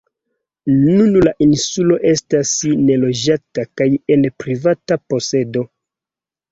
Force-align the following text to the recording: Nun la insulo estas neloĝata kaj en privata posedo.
Nun 0.77 1.17
la 1.27 1.33
insulo 1.47 1.99
estas 2.13 2.55
neloĝata 2.89 3.69
kaj 3.81 3.91
en 4.17 4.27
privata 4.43 5.03
posedo. 5.13 5.71